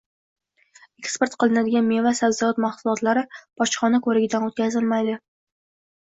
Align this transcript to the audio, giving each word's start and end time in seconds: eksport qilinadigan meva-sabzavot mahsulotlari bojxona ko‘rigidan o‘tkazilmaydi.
eksport 1.01 1.33
qilinadigan 1.41 1.83
meva-sabzavot 1.89 2.61
mahsulotlari 2.65 3.23
bojxona 3.63 3.99
ko‘rigidan 4.07 4.47
o‘tkazilmaydi. 4.47 5.19